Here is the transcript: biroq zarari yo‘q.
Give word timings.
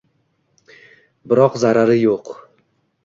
biroq 1.33 1.59
zarari 1.65 1.99
yo‘q. 2.01 2.37